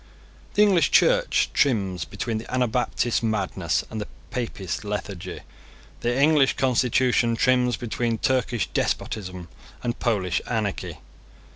[0.55, 5.41] The English Church trims between the Anabaptist madness and the Papist lethargy.
[5.99, 9.47] The English constitution trims between Turkish despotism
[9.83, 10.97] and Polish anarchy.